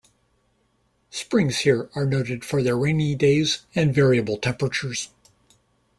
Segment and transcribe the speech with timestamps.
[1.11, 5.09] Springs here are noted for their rainy days and variable temperatures.